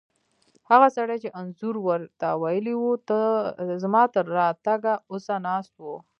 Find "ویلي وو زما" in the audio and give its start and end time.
2.41-4.03